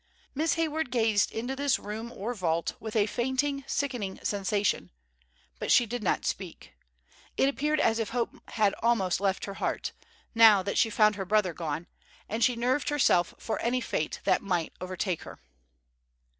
[0.33, 4.89] Miss Hayward gazed into this room or vault with a fainting, sickening sensation;
[5.59, 6.73] but she did not speak.
[7.37, 9.91] It appeared as if hope had almost left her heart,
[10.33, 11.85] now that she found her brother gone,
[12.27, 15.39] and she nerved herself for any fate that might overtake her.